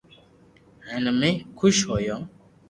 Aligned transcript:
ھين 0.87 1.03
امي 1.11 1.31
خوݾ 1.57 1.75
ھويو 1.87 2.17